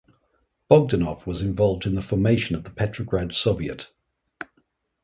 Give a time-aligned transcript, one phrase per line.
[0.67, 3.91] Bogdanov was involved in the formation of the Petrograd Soviet.